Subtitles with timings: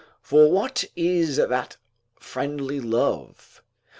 [0.23, 1.77] ["For what is that
[2.17, 3.61] friendly love?